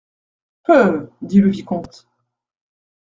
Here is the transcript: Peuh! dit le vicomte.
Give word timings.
Peuh! 0.65 1.11
dit 1.21 1.41
le 1.41 1.49
vicomte. 1.51 2.07